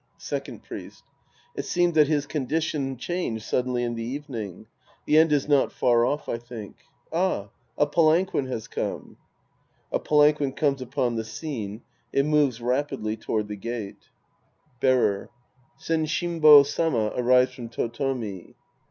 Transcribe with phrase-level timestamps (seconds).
[0.17, 1.03] Second Priest.
[1.53, 4.65] It seems that his condition changed suddenly in the evening.
[5.05, 6.77] The end is not far off, I think.
[7.13, 9.17] Ah, a palanquin has come.
[9.93, 11.83] {^A palanquin comes upon the scene.
[12.11, 14.09] It moves rapidly ioward the gate.)
[14.79, 16.61] 236 The Priest and His Disciples Act VI Bearer.
[16.63, 18.55] SensHmbo Sama arrives from T5tomi.